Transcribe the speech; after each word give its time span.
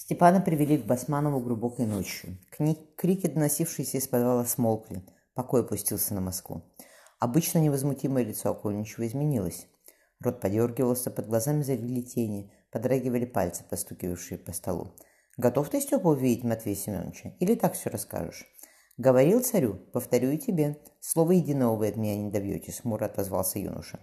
Степана 0.00 0.40
привели 0.40 0.78
к 0.78 0.86
Басманову 0.86 1.40
глубокой 1.40 1.84
ночью. 1.84 2.38
Крики, 2.96 3.26
доносившиеся 3.26 3.98
из 3.98 4.08
подвала, 4.08 4.46
смолкли. 4.46 5.04
Покой 5.34 5.60
опустился 5.60 6.14
на 6.14 6.22
Москву. 6.22 6.62
Обычно 7.18 7.58
невозмутимое 7.58 8.24
лицо 8.24 8.50
Окольничева 8.50 9.06
изменилось. 9.06 9.66
Рот 10.20 10.40
подергивался, 10.40 11.10
под 11.10 11.26
глазами 11.28 11.62
завели 11.62 12.02
тени, 12.02 12.50
подрагивали 12.72 13.26
пальцы, 13.26 13.62
постукивавшие 13.68 14.38
по 14.38 14.54
столу. 14.54 14.94
«Готов 15.36 15.68
ты, 15.68 15.82
Степа, 15.82 16.08
увидеть 16.08 16.44
Матвея 16.44 16.76
Семеновича? 16.76 17.34
Или 17.38 17.54
так 17.54 17.74
все 17.74 17.90
расскажешь?» 17.90 18.46
«Говорил 18.96 19.42
царю, 19.42 19.74
повторю 19.92 20.30
и 20.30 20.38
тебе. 20.38 20.78
Слово 21.00 21.32
единого 21.32 21.76
вы 21.76 21.88
от 21.88 21.96
меня 21.96 22.16
не 22.16 22.30
добьетесь»,— 22.30 22.80
хмуро 22.82 23.04
отозвался 23.04 23.58
юноша. 23.58 24.00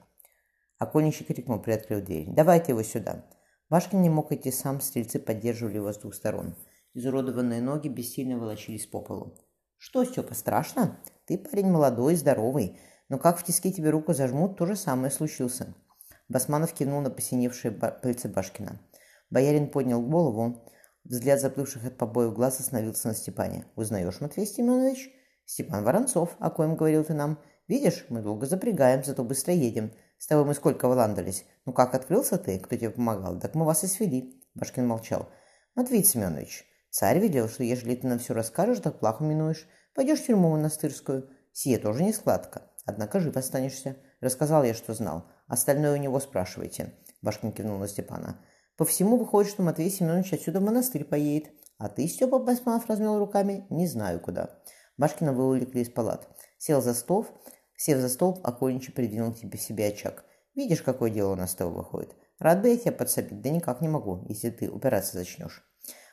Окольничий 0.77 1.25
крикнул, 1.25 1.59
приоткрыв 1.59 2.05
дверь. 2.05 2.27
«Давайте 2.29 2.73
его 2.73 2.83
сюда!» 2.83 3.25
Башкин 3.69 4.01
не 4.01 4.09
мог 4.09 4.31
идти 4.31 4.51
сам, 4.51 4.79
стрельцы 4.79 5.19
поддерживали 5.19 5.75
его 5.75 5.91
с 5.91 5.97
двух 5.97 6.15
сторон. 6.15 6.55
Изуродованные 6.93 7.61
ноги 7.61 7.89
бессильно 7.89 8.37
волочились 8.37 8.87
по 8.87 9.01
полу. 9.01 9.37
«Что, 9.77 10.03
Степа, 10.03 10.33
страшно? 10.33 10.99
Ты 11.25 11.37
парень 11.37 11.69
молодой, 11.69 12.15
здоровый, 12.15 12.79
но 13.09 13.19
как 13.19 13.37
в 13.37 13.43
тиски 13.43 13.71
тебе 13.71 13.89
руку 13.89 14.13
зажмут, 14.13 14.57
то 14.57 14.65
же 14.65 14.75
самое 14.75 15.11
случился». 15.11 15.75
Басманов 16.29 16.73
кивнул 16.73 17.01
на 17.01 17.09
посиневшие 17.09 17.71
пальцы 17.71 18.27
Башкина. 18.27 18.81
Боярин 19.29 19.69
поднял 19.69 20.01
голову. 20.01 20.65
Взгляд 21.03 21.39
заплывших 21.39 21.85
от 21.85 21.97
побоев 21.97 22.33
глаз 22.33 22.59
остановился 22.59 23.09
на 23.09 23.13
Степане. 23.13 23.65
«Узнаешь, 23.75 24.19
Матвей 24.19 24.45
Семенович?» 24.45 25.09
«Степан 25.45 25.83
Воронцов, 25.83 26.35
о 26.39 26.49
коем 26.49 26.75
говорил 26.75 27.03
ты 27.03 27.13
нам. 27.13 27.39
Видишь, 27.67 28.05
мы 28.09 28.21
долго 28.21 28.45
запрягаем, 28.45 29.03
зато 29.03 29.23
быстро 29.23 29.53
едем. 29.53 29.93
С 30.17 30.27
тобой 30.27 30.45
мы 30.45 30.53
сколько 30.53 30.87
выландались. 30.87 31.45
Ну 31.65 31.73
как 31.73 31.93
открылся 31.93 32.37
ты? 32.37 32.59
Кто 32.59 32.75
тебе 32.75 32.89
помогал? 32.89 33.39
Так 33.39 33.55
мы 33.55 33.65
вас 33.65 33.83
и 33.83 33.87
свели. 33.87 34.41
Башкин 34.55 34.87
молчал. 34.87 35.29
Матвей 35.75 36.03
Семенович, 36.03 36.65
царь 36.89 37.19
велел, 37.19 37.47
что 37.47 37.63
ежели 37.63 37.95
ты 37.95 38.07
нам 38.07 38.19
все 38.19 38.33
расскажешь, 38.33 38.79
так 38.79 38.99
плохо 38.99 39.23
минуешь. 39.23 39.67
Пойдешь 39.93 40.19
в 40.19 40.25
тюрьму 40.25 40.49
монастырскую. 40.49 41.29
Сие 41.51 41.77
тоже 41.77 42.03
не 42.03 42.13
складка. 42.13 42.63
Однако 42.85 43.19
жив 43.19 43.37
останешься. 43.37 43.97
Рассказал 44.21 44.63
я, 44.63 44.73
что 44.73 44.93
знал. 44.93 45.29
Остальное 45.47 45.93
у 45.93 45.97
него 45.97 46.19
спрашивайте. 46.19 46.93
Башкин 47.21 47.51
кивнул 47.51 47.77
на 47.77 47.87
Степана. 47.87 48.39
По 48.77 48.85
всему 48.85 49.17
выходит, 49.17 49.51
что 49.51 49.63
Матвей 49.63 49.89
Семенович 49.89 50.33
отсюда 50.33 50.59
в 50.59 50.63
монастырь 50.63 51.03
поедет. 51.03 51.51
А 51.77 51.89
ты, 51.89 52.07
Степа 52.07 52.39
Басманов, 52.39 52.87
размел 52.87 53.19
руками, 53.19 53.65
не 53.69 53.87
знаю 53.87 54.19
куда. 54.19 54.59
Башкина 54.97 55.33
вывлекли 55.33 55.81
из 55.81 55.89
палат. 55.89 56.27
Сел 56.57 56.81
за 56.81 56.93
стол, 56.93 57.27
Сев 57.77 57.99
за 57.99 58.09
стол, 58.09 58.41
окольничий 58.43 58.91
придвинул 58.91 59.33
тебе 59.33 59.57
себе 59.59 59.87
очаг. 59.87 60.25
«Видишь, 60.55 60.81
какое 60.81 61.11
дело 61.11 61.33
у 61.33 61.35
нас 61.35 61.51
с 61.51 61.55
тобой 61.55 61.75
выходит? 61.75 62.15
Рад 62.39 62.63
бы 62.63 62.69
я 62.69 62.77
тебя 62.77 62.91
подсобить, 62.91 63.41
да 63.41 63.51
никак 63.51 63.81
не 63.81 63.87
могу, 63.87 64.25
если 64.27 64.49
ты 64.49 64.69
упираться 64.69 65.15
зачнешь». 65.15 65.63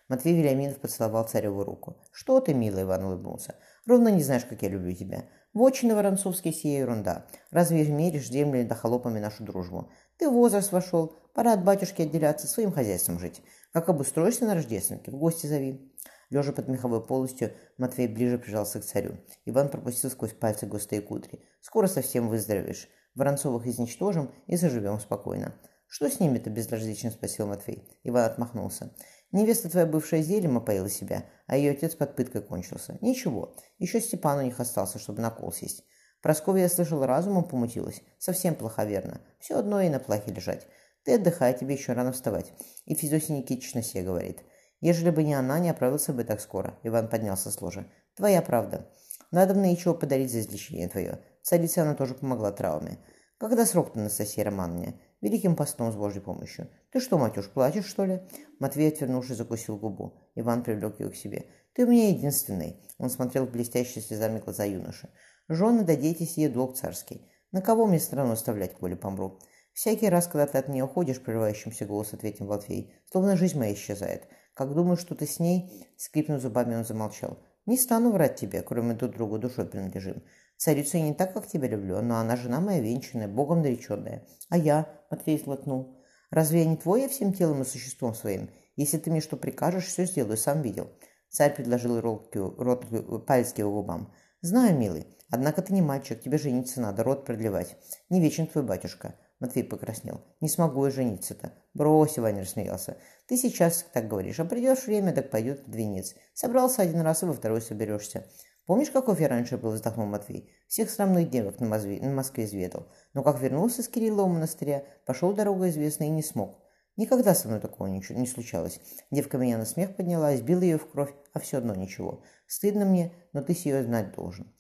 Матвей 0.08 0.36
Вильяминов 0.36 0.78
поцеловал 0.78 1.24
цареву 1.24 1.64
руку. 1.64 1.96
«Что 2.12 2.38
ты, 2.40 2.52
милый 2.52 2.82
Иван 2.82 3.04
улыбнулся. 3.04 3.54
Ровно 3.86 4.08
не 4.08 4.22
знаешь, 4.22 4.44
как 4.44 4.60
я 4.60 4.68
люблю 4.68 4.92
тебя. 4.94 5.24
Вотчины 5.54 5.94
воронцовские 5.94 6.52
сия 6.52 6.80
ерунда. 6.80 7.26
Разве 7.50 7.86
меришь 7.86 8.28
землями 8.28 8.68
да 8.68 8.74
холопами 8.74 9.18
нашу 9.18 9.44
дружбу? 9.44 9.90
Ты 10.18 10.28
в 10.28 10.34
возраст 10.34 10.70
вошел, 10.72 11.16
пора 11.32 11.54
от 11.54 11.64
батюшки 11.64 12.02
отделяться, 12.02 12.46
своим 12.46 12.72
хозяйством 12.72 13.18
жить. 13.18 13.40
Как 13.72 13.88
обустроишься 13.88 14.44
на 14.44 14.54
рождественке, 14.54 15.10
в 15.10 15.16
гости 15.16 15.46
зови». 15.46 15.90
Лежа 16.30 16.52
под 16.52 16.68
меховой 16.68 17.04
полостью, 17.04 17.52
Матвей 17.78 18.08
ближе 18.08 18.38
прижался 18.38 18.80
к 18.80 18.84
царю. 18.84 19.16
Иван 19.44 19.68
пропустил 19.68 20.10
сквозь 20.10 20.32
пальцы 20.32 20.66
густые 20.66 21.00
кудри. 21.00 21.40
«Скоро 21.60 21.86
совсем 21.86 22.28
выздоровеешь. 22.28 22.88
Воронцовых 23.14 23.66
изничтожим 23.66 24.32
и 24.46 24.56
заживем 24.56 24.98
спокойно». 25.00 25.54
«Что 25.86 26.10
с 26.10 26.18
ними-то?»– 26.18 26.50
безразлично 26.50 27.10
спросил 27.10 27.46
Матвей. 27.46 27.88
Иван 28.02 28.24
отмахнулся. 28.24 28.92
«Невеста 29.32 29.70
твоя 29.70 29.86
бывшая 29.86 30.22
зельем 30.22 30.56
опоила 30.56 30.88
себя, 30.88 31.24
а 31.46 31.56
ее 31.56 31.72
отец 31.72 31.94
под 31.94 32.16
пыткой 32.16 32.42
кончился. 32.42 32.98
Ничего, 33.00 33.54
еще 33.78 34.00
Степан 34.00 34.38
у 34.38 34.42
них 34.42 34.58
остался, 34.58 34.98
чтобы 34.98 35.20
на 35.20 35.30
кол 35.30 35.52
сесть. 35.52 35.84
Прасковья, 36.24 36.62
я 36.62 36.68
слышал, 36.70 37.04
разумом 37.04 37.44
помутилась. 37.44 38.00
Совсем 38.18 38.54
плоховерно. 38.54 39.20
Все 39.40 39.58
одно 39.58 39.82
и 39.82 39.90
на 39.90 40.00
плахе 40.00 40.32
лежать. 40.32 40.66
Ты 41.04 41.16
отдыхай, 41.16 41.52
тебе 41.52 41.74
еще 41.74 41.92
рано 41.92 42.12
вставать. 42.12 42.50
И 42.86 42.94
Федосия 42.94 43.36
Никитична 43.36 43.82
себе 43.82 44.04
говорит. 44.04 44.40
Ежели 44.84 45.08
бы 45.08 45.22
не 45.22 45.32
она, 45.32 45.58
не 45.60 45.70
оправился 45.70 46.12
бы 46.12 46.24
так 46.24 46.42
скоро. 46.42 46.78
Иван 46.82 47.08
поднялся 47.08 47.50
с 47.50 47.62
ложа. 47.62 47.86
Твоя 48.16 48.42
правда. 48.42 48.86
Надо 49.30 49.54
мне 49.54 49.72
ничего 49.72 49.94
подарить 49.94 50.30
за 50.30 50.40
излечение 50.40 50.88
твое. 50.88 51.20
Царице 51.42 51.78
она 51.78 51.94
тоже 51.94 52.12
помогла 52.12 52.52
травме. 52.52 52.98
Когда 53.38 53.64
срок-то, 53.64 53.98
Анастасия 53.98 54.44
Романовне? 54.44 55.00
Великим 55.22 55.56
постом 55.56 55.90
с 55.90 55.96
Божьей 55.96 56.20
помощью. 56.20 56.68
Ты 56.92 57.00
что, 57.00 57.16
матюш, 57.16 57.48
плачешь, 57.48 57.86
что 57.86 58.04
ли? 58.04 58.28
Матвей, 58.60 58.88
отвернувшись, 58.88 59.38
закусил 59.38 59.78
губу. 59.78 60.18
Иван 60.34 60.62
привлек 60.62 61.00
ее 61.00 61.08
к 61.08 61.16
себе. 61.16 61.46
Ты 61.72 61.86
у 61.86 61.88
меня 61.88 62.10
единственный. 62.10 62.84
Он 62.98 63.08
смотрел 63.08 63.46
в 63.46 63.52
блестящие 63.52 64.04
слезами 64.04 64.38
глаза 64.38 64.64
юноши. 64.64 65.08
Жены, 65.48 65.84
да 65.84 65.96
дети 65.96 66.24
сие 66.24 66.50
долг 66.50 66.76
царский. 66.76 67.26
На 67.52 67.62
кого 67.62 67.86
мне 67.86 67.98
страну 67.98 68.32
оставлять, 68.32 68.74
коли 68.74 68.96
помру? 68.96 69.38
Всякий 69.72 70.10
раз, 70.10 70.26
когда 70.26 70.46
ты 70.46 70.58
от 70.58 70.68
меня 70.68 70.84
уходишь, 70.84 71.22
прерывающимся 71.22 71.86
голос 71.86 72.12
ответил 72.12 72.44
Матвей, 72.44 72.94
словно 73.10 73.38
жизнь 73.38 73.58
моя 73.58 73.72
исчезает. 73.72 74.28
Как 74.54 74.72
думаю, 74.72 74.96
что 74.96 75.14
ты 75.14 75.26
с 75.26 75.40
ней?» 75.40 75.86
Скрипнув 75.96 76.40
зубами, 76.40 76.76
он 76.76 76.84
замолчал. 76.84 77.38
«Не 77.66 77.76
стану 77.76 78.12
врать 78.12 78.36
тебе, 78.36 78.62
кроме 78.62 78.94
друг 78.94 79.12
другу 79.12 79.38
душой 79.38 79.66
принадлежим. 79.66 80.22
Царицу 80.56 80.98
я 80.98 81.02
не 81.02 81.14
так, 81.14 81.34
как 81.34 81.48
тебя 81.48 81.66
люблю, 81.68 82.00
но 82.00 82.18
она 82.18 82.36
жена 82.36 82.60
моя 82.60 82.80
венчанная, 82.80 83.26
богом 83.26 83.62
нареченная. 83.62 84.26
А 84.48 84.56
я?»— 84.56 84.88
Матвей 85.10 85.38
сглотнул. 85.38 85.98
«Разве 86.30 86.60
я 86.60 86.66
не 86.66 86.76
твой 86.76 87.02
я 87.02 87.08
всем 87.08 87.32
телом 87.32 87.62
и 87.62 87.64
существом 87.64 88.14
своим? 88.14 88.48
Если 88.76 88.98
ты 88.98 89.10
мне 89.10 89.20
что 89.20 89.36
прикажешь, 89.36 89.86
все 89.86 90.04
сделаю, 90.06 90.36
сам 90.36 90.62
видел». 90.62 90.88
Царь 91.30 91.54
предложил 91.54 92.00
рот, 92.00 92.34
рот 92.36 93.26
палец 93.26 93.52
к 93.52 93.58
его 93.58 93.72
губам. 93.72 94.12
«Знаю, 94.40 94.78
милый, 94.78 95.06
однако 95.30 95.62
ты 95.62 95.72
не 95.72 95.82
мальчик, 95.82 96.22
тебе 96.22 96.38
жениться 96.38 96.80
надо, 96.80 97.02
рот 97.02 97.24
продлевать. 97.24 97.76
Не 98.08 98.20
вечен 98.20 98.46
твой 98.46 98.62
батюшка. 98.62 99.16
Матвей 99.40 99.64
покраснел. 99.64 100.22
«Не 100.40 100.48
смогу 100.48 100.86
я 100.86 100.90
жениться-то». 100.90 101.52
«Брось»,— 101.74 102.16
Ваня 102.18 102.42
рассмеялся. 102.42 102.96
«Ты 103.26 103.36
сейчас 103.36 103.84
так 103.92 104.08
говоришь, 104.08 104.40
а 104.40 104.44
придешь 104.44 104.86
время, 104.86 105.12
так 105.12 105.30
пойдет 105.30 105.64
под 105.64 105.74
венец. 105.74 106.14
Собрался 106.34 106.82
один 106.82 107.00
раз, 107.00 107.22
и 107.22 107.26
во 107.26 107.32
второй 107.32 107.60
соберешься». 107.60 108.26
«Помнишь, 108.66 108.90
каков 108.90 109.20
я 109.20 109.28
раньше 109.28 109.58
был?»– 109.58 109.70
вздохнул 109.72 110.06
Матвей. 110.06 110.50
«Всех 110.68 110.88
срамных 110.88 111.28
девок 111.28 111.60
на, 111.60 111.66
Москве, 111.66 112.00
на 112.00 112.12
Москве 112.12 112.44
изведал. 112.44 112.88
Но 113.12 113.22
как 113.22 113.40
вернулся 113.40 113.82
с 113.82 113.88
Кириллова 113.88 114.26
монастыря, 114.26 114.84
пошел 115.04 115.34
дорогу 115.34 115.68
известной 115.68 116.06
и 116.06 116.10
не 116.10 116.22
смог. 116.22 116.58
Никогда 116.96 117.34
со 117.34 117.48
мной 117.48 117.60
такого 117.60 117.88
ничего 117.88 118.18
не 118.18 118.26
случалось. 118.26 118.80
Девка 119.10 119.36
меня 119.36 119.58
на 119.58 119.66
смех 119.66 119.96
подняла, 119.96 120.34
избила 120.34 120.60
ее 120.60 120.78
в 120.78 120.88
кровь, 120.88 121.12
а 121.34 121.40
все 121.40 121.58
одно 121.58 121.74
ничего. 121.74 122.22
Стыдно 122.46 122.86
мне, 122.86 123.12
но 123.32 123.42
ты 123.42 123.52
ее 123.52 123.82
знать 123.82 124.14
должен». 124.14 124.50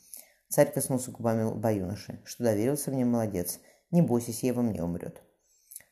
Царь 0.50 0.70
коснулся 0.70 1.10
губами 1.10 1.44
лба 1.44 1.70
юноши. 1.70 2.20
«Что 2.24 2.44
доверился 2.44 2.90
мне, 2.90 3.06
молодец. 3.06 3.58
Не 3.94 4.02
бойся, 4.02 4.32
Сева 4.32 4.60
мне 4.60 4.82
умрет. 4.82 5.22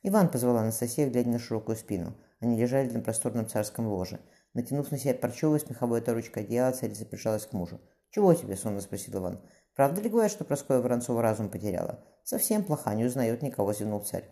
Иван 0.02 0.28
позвала 0.28 0.62
Анастасия, 0.62 1.08
глядя 1.08 1.28
на 1.28 1.38
широкую 1.38 1.76
спину. 1.76 2.16
Они 2.40 2.60
лежали 2.60 2.90
на 2.90 2.98
просторном 2.98 3.48
царском 3.48 3.86
ложе. 3.86 4.18
Натянув 4.54 4.90
на 4.90 4.98
себя 4.98 5.14
парчевое 5.14 5.60
с 5.60 5.70
меховой 5.70 6.00
оторочкой 6.00 6.42
одеяло, 6.42 6.72
царица 6.72 7.06
прижалась 7.06 7.46
к 7.46 7.52
мужу. 7.52 7.80
«Чего 8.10 8.34
тебе?»– 8.34 8.56
сонно 8.56 8.80
спросил 8.80 9.20
Иван. 9.20 9.40
«Правда 9.76 10.00
ли 10.00 10.10
говорят, 10.10 10.32
что 10.32 10.42
Проскоя 10.42 10.80
Воронцова 10.80 11.22
разум 11.22 11.48
потеряла?» 11.48 12.04
«Совсем 12.24 12.64
плоха, 12.64 12.92
не 12.94 13.04
узнает 13.04 13.40
никого»,– 13.40 13.72
зевнул 13.72 14.00
царь. 14.00 14.28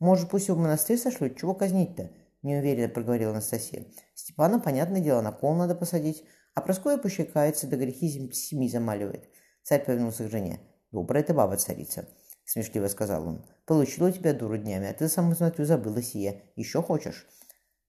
«Может, 0.00 0.28
пусть 0.28 0.48
его 0.48 0.58
в 0.58 0.60
монастырь 0.60 0.98
сошлют? 0.98 1.38
Чего 1.38 1.54
казнить-то?»– 1.54 2.10
неуверенно 2.42 2.90
проговорила 2.90 3.30
Анастасия. 3.30 3.86
«Степана, 4.12 4.60
понятное 4.60 5.00
дело, 5.00 5.22
на 5.22 5.32
кол 5.32 5.54
надо 5.54 5.74
посадить, 5.74 6.24
а 6.52 6.60
Проскоя 6.60 6.98
пощекается, 6.98 7.68
да 7.68 7.78
грехи 7.78 8.30
семи 8.34 8.68
замаливает». 8.68 9.30
Царь 9.62 9.82
повернулся 9.82 10.24
к 10.24 10.30
жене. 10.30 10.60
«Добрая 10.92 11.22
ты 11.22 11.32
баба, 11.32 11.56
царица.— 11.56 12.06
смешливо 12.44 12.88
сказал 12.88 13.26
он. 13.26 13.46
«Получила 13.66 14.12
тебя 14.12 14.34
дуру 14.34 14.56
днями, 14.56 14.88
а 14.88 14.94
ты, 14.94 15.08
сам 15.08 15.34
смотрю, 15.34 15.64
забыла 15.64 16.02
сие. 16.02 16.42
Еще 16.56 16.82
хочешь?» 16.82 17.26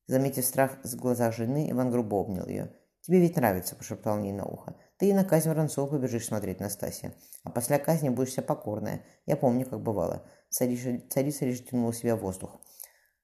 Заметив 0.07 0.45
страх 0.45 0.77
в 0.83 0.95
глазах 0.95 1.35
жены, 1.35 1.69
Иван 1.71 1.91
грубо 1.91 2.15
обнял 2.15 2.47
ее. 2.47 2.71
«Тебе 3.01 3.19
ведь 3.19 3.35
нравится»,— 3.35 3.75
пошептал 3.77 4.19
ей 4.19 4.31
на 4.31 4.45
ухо. 4.45 4.75
«Ты 4.97 5.09
и 5.09 5.13
на 5.13 5.23
казнь 5.23 5.49
Воронцова 5.49 5.87
побежишь 5.87 6.25
смотреть, 6.25 6.59
Настасья. 6.59 7.13
А 7.43 7.51
после 7.51 7.77
казни 7.77 8.09
будешь 8.09 8.29
вся 8.29 8.41
покорная. 8.41 9.03
Я 9.25 9.35
помню, 9.35 9.65
как 9.65 9.81
бывало. 9.81 10.27
Царица, 10.49 10.99
царица 11.09 11.45
лишь 11.45 11.63
тянула 11.63 11.93
себя 11.93 12.15
в 12.15 12.21
воздух. 12.21 12.59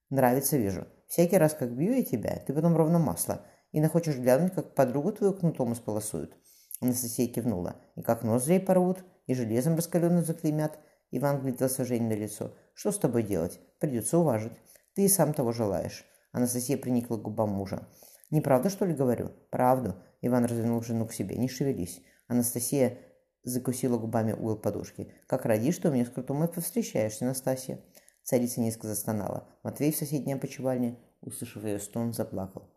Нравится, 0.10 0.57
вижу. 0.57 0.88
Всякий 1.07 1.38
раз, 1.38 1.54
как 1.54 1.75
бью 1.75 1.94
я 1.94 2.04
тебя, 2.04 2.44
ты 2.45 2.54
потом 2.54 2.75
ровно 2.75 3.00
масло. 3.00 3.45
И 3.72 3.80
нахочешь 3.80 4.18
глянуть, 4.18 4.54
как 4.54 4.75
подругу 4.75 5.13
твою 5.13 5.33
кнутом 5.33 5.74
исполосуют». 5.74 6.38
Анастасия 6.80 7.28
кивнула. 7.28 7.78
«И 7.95 8.01
как 8.01 8.24
ноздрей 8.24 8.60
порвут, 8.60 9.04
и 9.28 9.33
железом 9.33 9.75
раскаленным 9.75 10.25
заклеймят». 10.25 10.78
Иван 11.12 11.42
гляделся 11.42 11.86
Жене 11.86 12.08
на 12.08 12.18
лицо. 12.18 12.54
«Что 12.74 12.92
с 12.92 12.98
тобой 12.98 13.24
делать? 13.24 13.60
Придется 13.80 14.18
уважить. 14.18 14.54
Ты 14.96 15.06
и 15.06 15.10
сам 15.10 15.34
того 15.34 15.52
желаешь». 15.52 16.06
Анастасия 16.31 16.78
приникла 16.78 17.18
к 17.18 17.22
губам 17.22 17.50
мужа. 17.50 17.88
«Неправда, 18.30 18.69
что 18.69 18.86
ли, 18.86 18.94
говорю?» 18.94 19.31
«Правду». 19.50 19.96
Иван 20.22 20.46
развернул 20.46 20.81
жену 20.81 21.06
к 21.06 21.13
себе. 21.13 21.36
«Не 21.36 21.50
шевелись». 21.50 22.02
Анастасия 22.28 22.98
закусила 23.44 23.98
губами 23.98 24.31
угол 24.31 24.56
подушки. 24.56 25.13
«Как 25.28 25.46
родишь, 25.46 25.75
что 25.75 25.92
мне 25.92 26.06
с 26.06 26.10
крутом 26.10 26.44
и 26.44 26.48
повстречаешься, 26.48 27.25
Настасья». 27.25 27.81
Царица 28.24 28.62
низко 28.62 28.88
застонала. 28.88 29.50
Матвей 29.64 29.92
в 29.92 29.98
соседней 29.98 30.34
опочивальне, 30.34 30.98
услышав 31.22 31.66
ее 31.66 31.80
стон, 31.80 32.14
заплакал. 32.14 32.69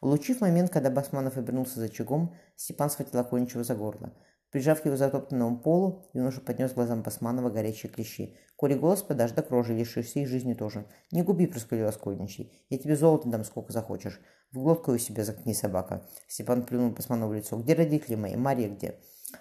Улучив 0.00 0.40
момент, 0.40 0.70
когда 0.70 0.90
Басманов 0.90 1.36
обернулся 1.36 1.78
за 1.78 1.86
очагом, 1.86 2.34
Степан 2.56 2.90
схватил 2.90 3.20
Окольничева 3.20 3.64
за 3.64 3.74
горло. 3.74 4.12
Прижав 4.50 4.84
его 4.84 4.96
затоптанному 4.96 5.58
полу, 5.58 6.10
юноша 6.12 6.40
поднес 6.40 6.72
глазам 6.72 7.02
Басманова 7.02 7.50
горячие 7.50 7.90
клещи. 7.90 8.36
«Коли 8.56 8.74
голос 8.74 9.02
подашь, 9.02 9.30
до 9.30 9.42
крожи 9.42 9.74
лишишься 9.74 10.18
и 10.18 10.26
жизни 10.26 10.54
тоже. 10.54 10.86
Не 11.12 11.22
губи, 11.22 11.46
проскулил 11.46 11.86
Оскольничий. 11.86 12.52
Я 12.68 12.78
тебе 12.78 12.96
золото 12.96 13.28
дам, 13.28 13.44
сколько 13.44 13.72
захочешь. 13.72 14.20
В 14.50 14.58
глотку 14.58 14.92
у 14.92 14.98
себя 14.98 15.24
заткни, 15.24 15.54
собака». 15.54 16.04
Степан 16.26 16.64
плюнул 16.64 16.90
Басманову 16.90 17.30
в 17.30 17.34
лицо. 17.36 17.56
«Где 17.58 17.74
родители 17.74 18.16
мои? 18.16 18.34
Мария 18.34 18.68
где?» 18.68 18.96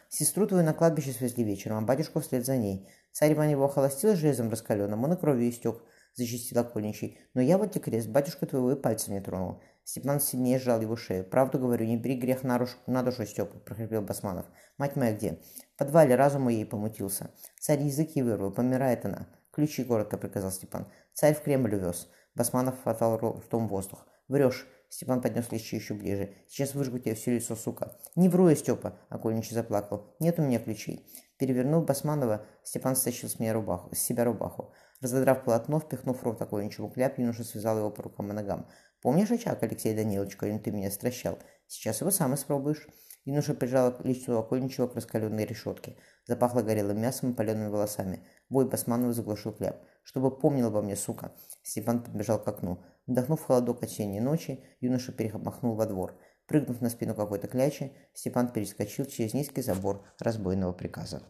«Сестру 0.09 0.45
твою 0.45 0.63
на 0.63 0.73
кладбище 0.73 1.11
свезли 1.11 1.43
вечером, 1.43 1.79
а 1.79 1.81
батюшку 1.81 2.19
вслед 2.19 2.45
за 2.45 2.57
ней. 2.57 2.87
Царь 3.11 3.33
Иван 3.33 3.49
его 3.49 3.65
охолостил 3.65 4.15
железом 4.15 4.51
раскаленным, 4.51 5.03
он 5.03 5.13
и 5.13 5.17
кровью 5.17 5.49
истек»,— 5.49 5.81
зачистил 6.13 6.59
Окольничий. 6.59 7.17
«Но 7.33 7.41
я 7.41 7.57
вот 7.57 7.71
тебе 7.71 7.81
крест, 7.85 8.07
батюшка 8.09 8.45
твоего 8.45 8.73
и 8.73 8.75
пальцем 8.75 9.15
не 9.15 9.21
тронул». 9.21 9.59
Степан 9.89 10.19
сильнее 10.19 10.59
сжал 10.59 10.81
его 10.81 10.95
шею. 10.95 11.25
«Правду 11.25 11.57
говорю, 11.57 11.83
не 11.87 11.97
бери 11.97 12.13
грех 12.15 12.43
на, 12.43 12.59
руш... 12.59 12.77
на 12.85 13.01
душу, 13.01 13.25
Степа»,— 13.25 13.57
прохрипел 13.65 14.03
Басманов. 14.03 14.45
«Мать 14.77 14.95
моя 14.95 15.15
где?» 15.15 15.39
«В 15.73 15.79
подвале 15.79 16.13
разум 16.13 16.47
ей 16.47 16.63
помутился. 16.63 17.31
Царь 17.59 17.81
языки 17.81 18.21
вырвал, 18.21 18.51
помирает 18.51 19.05
она». 19.05 19.25
«Ключи 19.51 19.83
коротко»,— 19.83 20.17
приказал 20.19 20.51
Степан. 20.51 20.91
«Царь 21.13 21.33
в 21.33 21.41
Кремль 21.41 21.73
увез». 21.73 22.07
Басманов 22.35 22.79
хватал 22.83 23.17
ртом 23.17 23.67
воздух. 23.67 24.05
«Врешь». 24.27 24.67
Степан 24.89 25.23
поднес 25.23 25.51
лещи 25.51 25.73
еще 25.73 25.95
ближе. 25.95 26.35
«Сейчас 26.47 26.75
выжгу 26.75 26.99
тебе 26.99 27.15
все 27.15 27.33
лицо, 27.33 27.55
сука». 27.55 27.97
«Не 28.15 28.29
вру 28.29 28.47
я, 28.47 28.55
Степа»,— 28.55 28.99
Окольничий 29.09 29.55
заплакал. 29.55 30.15
«Нет 30.19 30.37
у 30.37 30.43
меня 30.43 30.59
ключей». 30.59 31.11
Перевернув 31.39 31.85
Басманова, 31.85 32.45
Степан 32.63 32.95
стащил 32.95 33.27
с, 33.27 33.39
меня 33.39 33.53
рубаху, 33.53 33.95
с 33.95 33.97
себя 33.97 34.23
рубаху. 34.23 34.71
Разодрав 35.01 35.43
полотно, 35.43 35.79
впихнув 35.79 36.17
в 36.17 36.23
рот 36.23 36.41
Окольничеву 36.41 36.89
кляп, 36.89 37.19
юноша 37.19 37.43
связал 37.43 37.77
его 37.77 37.89
по 37.89 38.03
рукам 38.03 38.31
и 38.31 38.33
ногам. 38.33 38.67
Помнишь 39.01 39.31
очаг, 39.31 39.63
Алексей 39.63 39.95
Данилович, 39.95 40.35
которым 40.35 40.59
ты 40.59 40.71
меня 40.71 40.91
стращал? 40.91 41.39
Сейчас 41.67 42.01
его 42.01 42.11
сам 42.11 42.33
испробуешь. 42.35 42.85
Юноша 43.23 43.53
прижал 43.53 43.95
лицо 44.03 44.37
окольничего 44.39 44.87
к 44.87 44.95
раскаленной 44.95 45.45
решетке. 45.45 45.97
Запахло 46.25 46.61
горелым 46.61 46.99
мясом 46.99 47.31
и 47.31 47.35
палеными 47.35 47.69
волосами. 47.69 48.25
Бой 48.49 48.67
Басманова 48.67 49.13
заглушил 49.13 49.53
кляп. 49.53 49.77
«Чтобы 50.03 50.35
помнил 50.35 50.67
обо 50.67 50.81
мне, 50.81 50.95
сука!» 50.95 51.33
Степан 51.61 52.03
подбежал 52.03 52.41
к 52.41 52.47
окну. 52.47 52.83
Вдохнув 53.05 53.43
холодок 53.43 53.83
осенней 53.83 54.19
ночи, 54.19 54.63
юноша 54.81 55.11
перемахнул 55.11 55.75
во 55.75 55.85
двор. 55.85 56.17
Прыгнув 56.47 56.81
на 56.81 56.89
спину 56.89 57.13
какой-то 57.13 57.47
клячи, 57.47 57.93
Степан 58.13 58.51
перескочил 58.51 59.05
через 59.05 59.33
низкий 59.33 59.61
забор 59.61 60.03
разбойного 60.19 60.73
приказа. 60.73 61.21